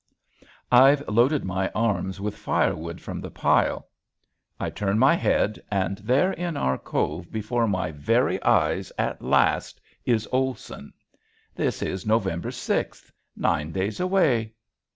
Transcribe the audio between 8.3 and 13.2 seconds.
eyes at last is Olson! This is November sixth,